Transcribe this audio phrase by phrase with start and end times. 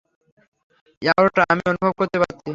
[1.01, 2.49] Aorta, আমি অনুভব করতে পারছি।